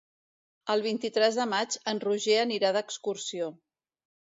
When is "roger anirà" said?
2.07-2.75